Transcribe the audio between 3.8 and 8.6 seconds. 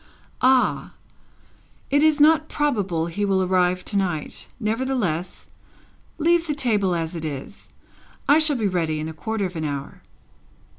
to night; nevertheless, leave the table as it is. I shall